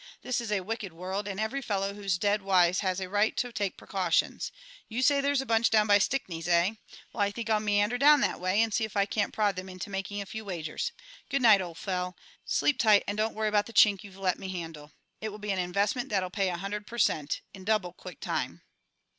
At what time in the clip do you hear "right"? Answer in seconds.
3.07-3.37